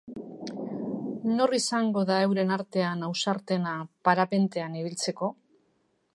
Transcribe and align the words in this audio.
Nor 1.33 1.53
izango 1.57 2.03
da 2.11 2.17
euren 2.29 2.55
artean 2.57 3.07
ausartena 3.09 3.75
parapentean 4.11 4.83
ibiltzeko? 4.83 5.33